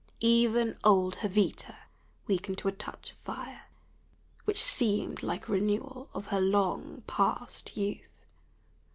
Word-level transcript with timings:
Even 0.23 0.79
old 0.83 1.19
Jovita 1.21 1.75
wakened 2.25 2.57
to 2.57 2.67
a 2.67 2.71
touch 2.71 3.11
of 3.11 3.19
fire 3.19 3.65
which 4.45 4.59
seemed 4.59 5.21
like 5.21 5.47
a 5.47 5.51
renewal 5.51 6.09
of 6.15 6.25
her 6.33 6.41
long 6.41 7.03
past 7.05 7.77
youth. 7.77 8.25